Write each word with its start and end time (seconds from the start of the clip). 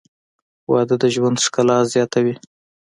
•واده 0.71 0.95
د 1.01 1.03
ژوند 1.15 1.37
ښکلا 1.45 1.77
زیاتوي. 1.93 2.35